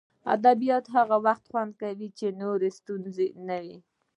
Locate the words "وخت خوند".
1.25-1.71